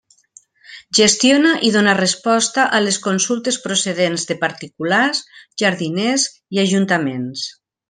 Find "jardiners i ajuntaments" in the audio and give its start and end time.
5.65-7.47